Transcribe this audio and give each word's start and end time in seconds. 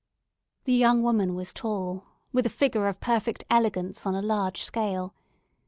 The 0.63 0.73
young 0.73 1.03
woman 1.03 1.35
was 1.35 1.53
tall, 1.53 2.05
with 2.33 2.47
a 2.47 2.49
figure 2.49 2.87
of 2.87 2.99
perfect 2.99 3.43
elegance 3.51 4.03
on 4.07 4.15
a 4.15 4.21
large 4.23 4.63
scale. 4.63 5.13